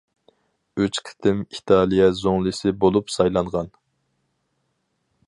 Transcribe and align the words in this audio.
ئۈچ 0.83 0.99
قېتىم 1.09 1.43
ئىتالىيە 1.57 2.07
زۇڭلىسى 2.21 2.73
بولۇپ 2.85 3.15
سايلانغان. 3.17 3.73